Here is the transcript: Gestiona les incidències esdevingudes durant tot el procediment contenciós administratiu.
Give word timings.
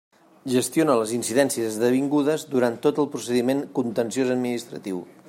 Gestiona 0.53 0.95
les 0.99 1.11
incidències 1.17 1.67
esdevingudes 1.73 2.45
durant 2.55 2.81
tot 2.89 3.05
el 3.05 3.11
procediment 3.17 3.63
contenciós 3.81 4.37
administratiu. 4.39 5.07